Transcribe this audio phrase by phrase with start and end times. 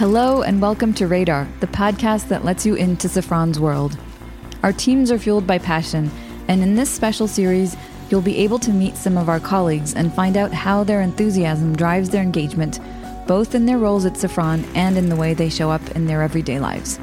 [0.00, 3.98] Hello, and welcome to Radar, the podcast that lets you into Safran's world.
[4.62, 6.10] Our teams are fueled by passion,
[6.48, 7.76] and in this special series,
[8.08, 11.76] you'll be able to meet some of our colleagues and find out how their enthusiasm
[11.76, 12.80] drives their engagement,
[13.26, 16.22] both in their roles at Safran and in the way they show up in their
[16.22, 16.98] everyday lives.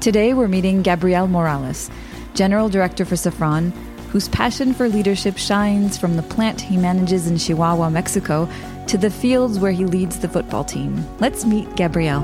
[0.00, 1.90] Today, we're meeting Gabriel Morales,
[2.32, 3.70] General Director for Safran,
[4.12, 8.48] whose passion for leadership shines from the plant he manages in Chihuahua, Mexico,
[8.92, 11.02] to the fields where he leads the football team.
[11.18, 12.20] Let's meet Gabriel.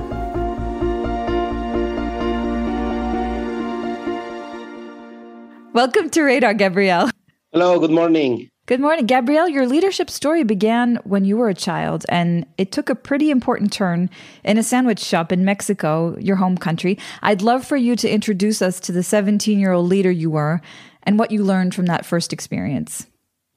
[5.72, 7.08] Welcome to Radar, Gabriel.
[7.52, 8.50] Hello, good morning.
[8.66, 9.06] Good morning.
[9.06, 9.48] Gabrielle.
[9.48, 13.72] your leadership story began when you were a child, and it took a pretty important
[13.72, 14.10] turn
[14.44, 16.98] in a sandwich shop in Mexico, your home country.
[17.22, 20.60] I'd love for you to introduce us to the 17 year old leader you were
[21.04, 23.06] and what you learned from that first experience.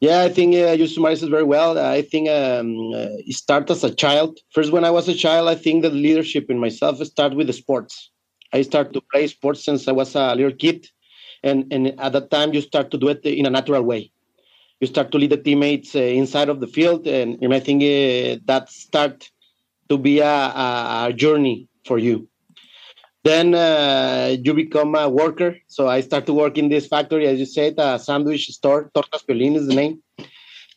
[0.02, 1.78] Yeah, I think uh, you summarized it very well.
[1.78, 4.40] I think um, uh, as a child.
[4.52, 7.54] First, when I was a child, I think that leadership in myself started with the
[7.54, 8.10] sports.
[8.52, 10.88] I started to play sports since I was a little kid.
[11.44, 14.12] And, and at that time, you start to do it in a natural way.
[14.82, 17.07] You start to lead the teammates uh, inside of the field.
[17.07, 19.29] And, and I think uh, that start
[19.90, 22.29] to be a, a, a journey for you.
[23.24, 25.55] Then uh, you become a worker.
[25.68, 28.90] So I start to work in this factory, as you said, a sandwich store.
[28.96, 30.02] Tortas Piolín is the name.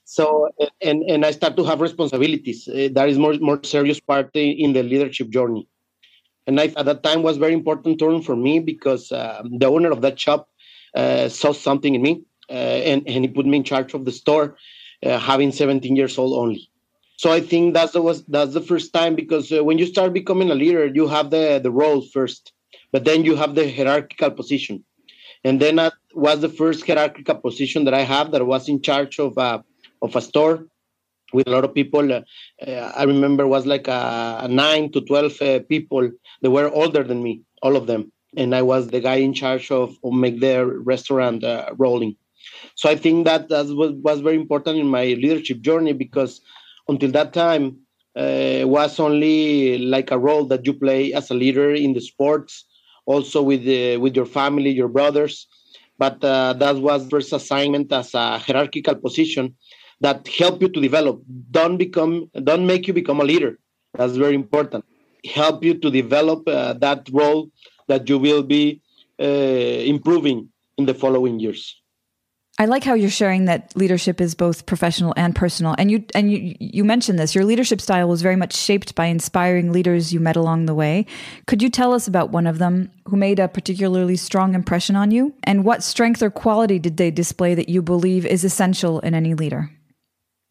[0.04, 0.50] So
[0.82, 2.68] and and I start to have responsibilities.
[2.68, 5.66] Uh, that is more more serious part in the leadership journey.
[6.46, 9.90] And I, at that time was very important turn for me because uh, the owner
[9.90, 10.48] of that shop
[10.94, 12.52] uh, saw something in me, uh,
[12.90, 14.56] and and he put me in charge of the store,
[15.02, 16.68] uh, having 17 years old only
[17.16, 20.12] so I think that's the was that's the first time because uh, when you start
[20.12, 22.52] becoming a leader, you have the the role first,
[22.92, 24.84] but then you have the hierarchical position,
[25.44, 29.18] and then that was the first hierarchical position that I have that was in charge
[29.18, 29.64] of a
[30.02, 30.66] of a store
[31.32, 32.12] with a lot of people.
[32.12, 32.22] Uh,
[32.66, 36.10] uh, I remember was like a, a nine to twelve uh, people
[36.42, 39.70] that were older than me, all of them, and I was the guy in charge
[39.70, 42.16] of, of make their restaurant uh, rolling.
[42.74, 46.40] So I think that that was was very important in my leadership journey because
[46.88, 47.78] until that time
[48.16, 52.64] uh, was only like a role that you play as a leader in the sports,
[53.06, 55.46] also with the, with your family, your brothers.
[55.98, 59.54] But uh, that was first assignment as a hierarchical position
[60.00, 61.22] that help you to develop.
[61.50, 63.58] Don't become, don't make you become a leader.
[63.94, 64.84] That's very important.
[65.24, 67.50] Help you to develop uh, that role
[67.88, 68.80] that you will be
[69.18, 71.80] improving in the following years.
[72.56, 75.74] I like how you're sharing that leadership is both professional and personal.
[75.76, 77.34] And you and you you mentioned this.
[77.34, 81.06] Your leadership style was very much shaped by inspiring leaders you met along the way.
[81.48, 85.10] Could you tell us about one of them who made a particularly strong impression on
[85.10, 85.34] you?
[85.42, 89.34] And what strength or quality did they display that you believe is essential in any
[89.34, 89.70] leader?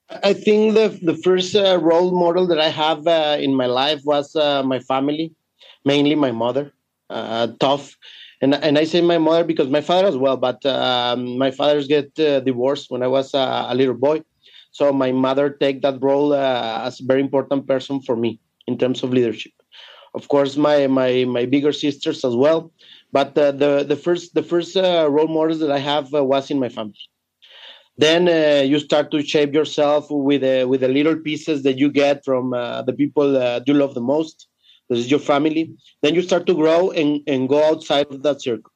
[0.09, 4.01] I think the the first uh, role model that I have uh, in my life
[4.03, 5.33] was uh, my family,
[5.85, 6.73] mainly my mother.
[7.09, 7.95] Uh, tough
[8.43, 10.35] and and I say my mother because my father as well.
[10.35, 14.21] But um, my fathers get uh, divorced when I was a, a, little boy,
[14.71, 18.77] so my mother take that role uh, as a very important person for me in
[18.77, 19.53] terms of leadership.
[20.13, 22.71] Of course, my my my bigger sisters as well.
[23.13, 26.51] But uh, the the first the first uh, role models that I have uh, was
[26.51, 27.03] in my family.
[27.95, 32.25] Then uh, you start to shape yourself with with the little pieces that you get
[32.25, 32.51] from
[32.87, 33.27] the people
[33.67, 34.47] you love the most
[34.89, 35.71] this is your family.
[36.01, 38.71] Then you start to grow and, and go outside of that circle.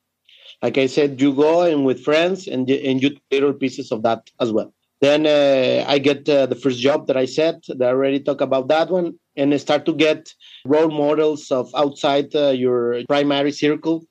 [0.62, 4.29] Like i said you go and with friends and, and you little pieces of that
[4.40, 4.73] as well.
[5.01, 8.41] Then uh, i get uh, the first job that i said that i already talked
[8.41, 10.34] about that one and I start to get
[10.66, 14.06] role models of outside uh, your primary circle.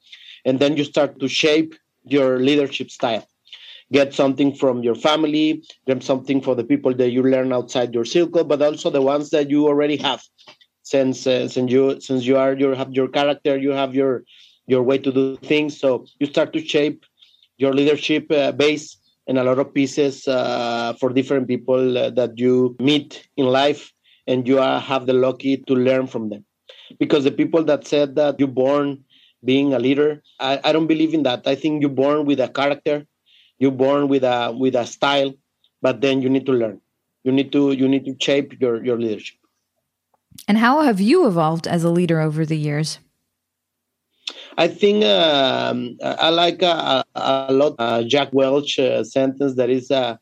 [0.44, 1.74] And then you start to shape
[2.04, 3.26] your leadership style.
[3.92, 8.04] Get something from your family get something for the people that you learn outside your
[8.04, 10.22] circle but also the ones that you already have
[10.86, 14.22] since uh, since you since you are you have your character you have your
[14.66, 15.78] your way to do things.
[15.78, 17.04] So you start to shape
[17.58, 22.38] your leadership uh, base and a lot of pieces uh, for different people uh, that
[22.38, 23.92] you meet in life
[24.28, 26.44] and you are, have the lucky to learn from them.
[26.98, 29.04] Because the people that said that you're born
[29.44, 31.46] being a leader I, I don't believe in that.
[31.46, 33.06] I think you're born with a character
[33.58, 35.34] you're born with a with a style
[35.82, 36.80] but then you need to learn.
[37.24, 39.38] You need to you need to shape your your leadership
[40.48, 42.98] and how have you evolved as a leader over the years?
[44.58, 49.90] I think um, I like a, a lot uh, Jack Welch uh, sentence that is
[49.90, 50.16] uh,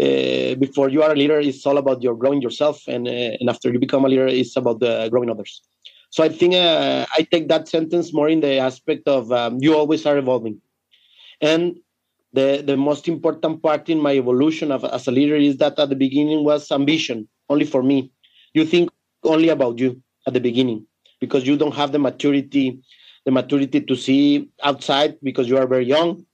[0.00, 3.50] uh, before you are a leader, it's all about your growing yourself, and uh, and
[3.50, 4.80] after you become a leader, it's about
[5.10, 5.62] growing others.
[6.10, 9.74] So I think uh, I take that sentence more in the aspect of um, you
[9.74, 10.60] always are evolving,
[11.40, 11.76] and
[12.32, 15.88] the the most important part in my evolution of, as a leader is that at
[15.88, 18.10] the beginning was ambition only for me.
[18.54, 18.90] You think
[19.24, 20.86] only about you at the beginning.
[21.20, 22.78] because you don't have the maturity
[23.24, 26.24] the maturity to see outside because you are very young.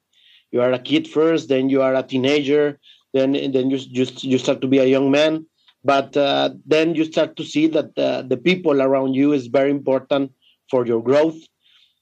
[0.53, 2.79] You are a kid first then you are a teenager
[3.13, 5.47] then then you just you start to be a young man.
[5.85, 9.71] But uh, then you start to see that uh, the people around you is very
[9.71, 10.33] important
[10.71, 11.37] for your growth.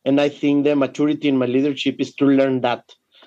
[0.04, 2.84] And i think the maturity in my leadership is to learn that.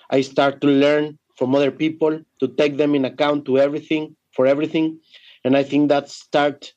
[0.09, 4.45] I start to learn from other people to take them in account to everything for
[4.45, 4.99] everything.
[5.43, 6.73] And i think that start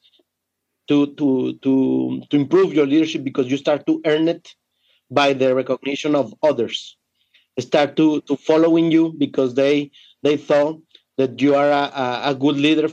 [0.89, 4.55] to to to to improve your leadership because you start to earn it
[5.11, 6.97] by the recognition of others
[7.57, 9.91] they start to to following you because they
[10.23, 10.81] they thought
[11.17, 12.89] that you are a, a good leader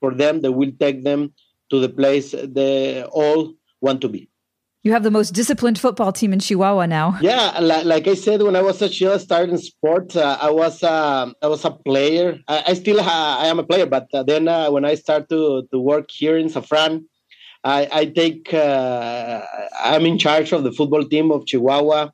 [0.00, 1.32] for them that will take them
[1.70, 4.28] to the place they all want to be
[4.82, 7.18] you have the most disciplined football team in Chihuahua now.
[7.20, 10.82] Yeah, like, like I said, when I was a child, starting sports, uh, I was
[10.82, 12.38] uh, I was a player.
[12.48, 15.28] I, I still ha- I am a player, but uh, then uh, when I start
[15.28, 17.04] to to work here in Safran,
[17.62, 19.42] I, I take uh,
[19.78, 22.10] I'm in charge of the football team of Chihuahua,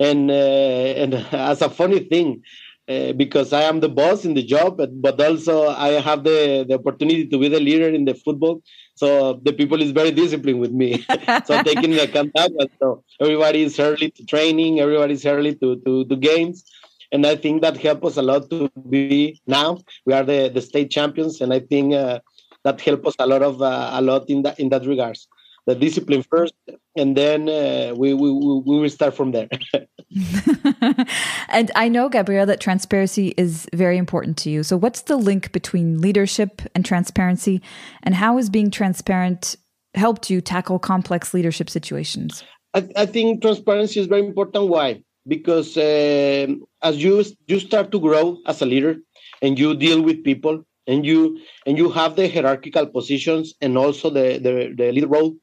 [0.00, 2.42] and uh, and as a funny thing,
[2.88, 6.64] uh, because I am the boss in the job, but, but also I have the,
[6.68, 8.60] the opportunity to be the leader in the football.
[8.96, 11.06] So the people is very disciplined with me.
[11.44, 15.80] so taking into account that, so everybody is early to training, everybody is early to,
[15.86, 16.64] to, to games.
[17.12, 19.78] And I think that helps us a lot to be now.
[20.06, 22.20] We are the, the state champions, and I think uh,
[22.64, 25.28] that helps us a lot of uh, a lot in that in that regards.
[25.66, 26.54] The discipline first
[26.96, 29.48] and then uh, we, we we will start from there.
[31.48, 34.62] And i know gabriel that transparency is very important to you.
[34.62, 37.62] So what's the link between leadership and transparency?
[38.02, 39.56] And how has being transparent
[39.94, 42.42] helped you tackle complex leadership situations?
[42.74, 44.68] I, I think transparency is very important.
[44.68, 45.02] Why?
[45.26, 46.46] Because uh,
[46.82, 48.96] as you you start to grow as a leader
[49.40, 54.10] and you deal with people and you and you have the hierarchical positions and also
[54.10, 55.34] the the, the lead role.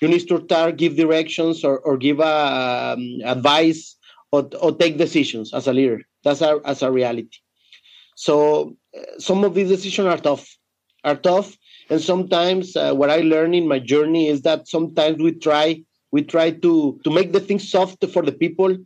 [0.00, 3.96] You need to start give directions or, or give uh, um, advice
[4.32, 6.00] or, or take decisions as a leader.
[6.24, 7.36] That's a, as a reality.
[8.14, 10.56] So uh, some of these decisions are tough
[11.04, 11.56] are tough.
[11.88, 15.82] And sometimes uh, what i learned in my journey is that sometimes we try
[16.12, 18.76] we try to to make the things soft for the people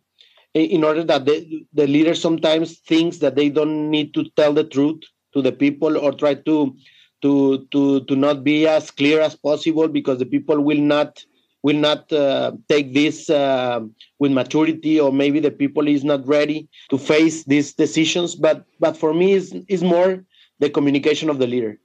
[0.54, 4.62] in order that the, the leader sometimes thinks that they don't need to tell the
[4.62, 5.02] truth
[5.34, 6.74] to the people or try to
[7.22, 11.24] to to to not be as clear as possible because the people will not
[11.62, 13.80] will not uh, take this uh,
[14.18, 18.34] with maturity or maybe the people is not ready to face these decisions.
[18.34, 20.24] But but for me is is more
[20.60, 21.78] the communication of the leader.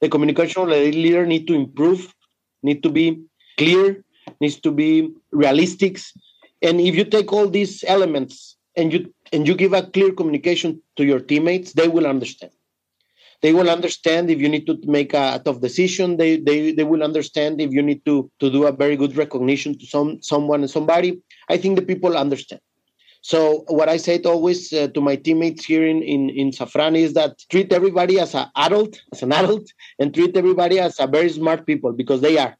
[0.00, 2.14] The communication of the leader need to improve
[2.62, 3.22] need to be
[3.56, 4.04] clear
[4.40, 5.98] needs to be realistic.
[6.62, 10.82] And if you take all these elements and you and you give a clear communication
[10.96, 12.52] to your teammates they will understand
[13.42, 16.16] they will understand if you need to make a tough decision.
[16.16, 19.78] They they, they will understand if you need to to do a very good recognition
[19.78, 21.20] to some someone and somebody.
[21.48, 22.60] I think the people understand.
[23.22, 27.12] So what i said always uh, to my teammates here in, in in safran is
[27.14, 29.66] that treat everybody as an adult as an adult
[29.98, 32.56] and treat everybody as a very smart people because they are.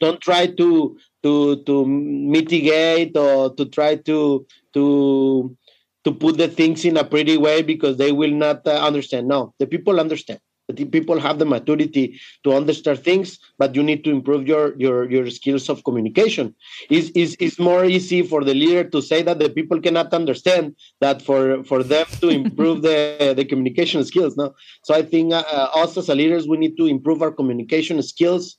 [0.00, 5.56] Don't try to to to mitigate or to try to to
[6.04, 9.28] to put the things in a pretty way because they will not uh, understand.
[9.28, 10.40] No, the people understand.
[10.68, 15.10] The people have the maturity to understand things, but you need to improve your your
[15.10, 16.54] your skills of communication.
[16.88, 20.76] Is is is more easy for the leader to say that the people cannot understand
[21.00, 24.36] that for for them to improve the the communication skills.
[24.36, 24.54] No,
[24.84, 28.56] so I think uh, us as leaders we need to improve our communication skills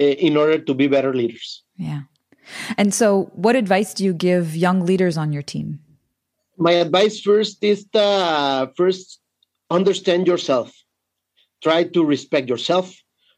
[0.00, 1.62] uh, in order to be better leaders.
[1.76, 2.02] Yeah.
[2.76, 5.78] And so, what advice do you give young leaders on your team?
[6.58, 9.20] My advice first is to first
[9.70, 10.72] understand yourself.
[11.62, 12.94] Try to respect yourself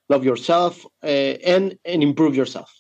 [0.08, 2.73] love yourself uh, and and improve yourself.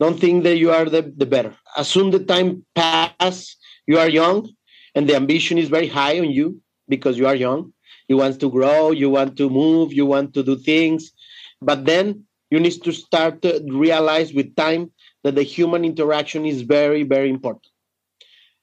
[0.00, 1.54] Don't think that you are the, the better.
[1.76, 4.48] Assume the time pass you are young
[4.94, 7.72] and the ambition is very high on you because you are young.
[8.08, 11.12] You want to grow you want to move you want to do things.
[11.60, 14.92] But then you need to start to realize with time
[15.24, 17.66] that the human interaction is very very important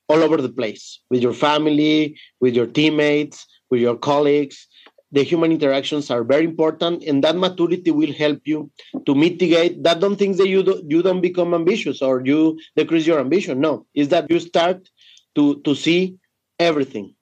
[0.08, 4.68] all over the place with your family, with your teammates, with your colleagues.
[5.12, 8.70] The human interactions are very important, and that maturity will help you
[9.06, 9.82] to mitigate.
[9.84, 13.62] That don't think that you do, you don't become ambitious or you decrease your ambition.
[13.62, 14.90] No, is that you start
[15.36, 16.18] to to see
[16.60, 17.16] everything.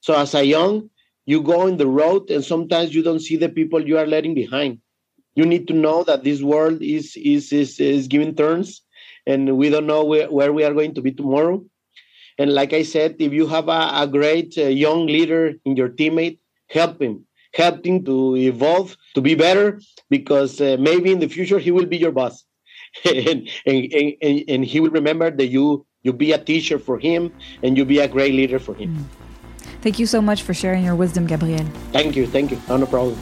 [0.00, 0.90] So as a young,
[1.26, 4.34] you go in the road, and sometimes you don't see the people you are letting
[4.34, 4.80] behind.
[5.34, 8.82] You need to know that this world is is is, is giving turns,
[9.26, 11.64] and we don't know where, where we are going to be tomorrow
[12.38, 15.88] and like I said, if you have a, a great uh, young leader in your
[15.88, 21.28] teammate, help him, help him to evolve, to be better, because uh, maybe in the
[21.28, 22.44] future he will be your boss.
[23.04, 27.32] and, and, and, and he will remember that you you be a teacher for him
[27.62, 28.94] and you be a great leader for him.
[28.94, 29.04] Mm.
[29.82, 31.66] Thank you so much for sharing your wisdom, Gabriel.
[31.92, 32.60] Thank you, thank you.
[32.68, 33.18] No, no problem.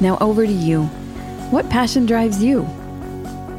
[0.00, 0.84] Now over to you.
[1.50, 2.64] What passion drives you?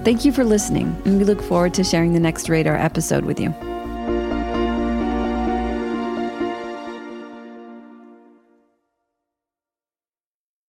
[0.04, 3.40] Thank you for listening, and we look forward to sharing the next Radar episode with
[3.40, 3.54] you.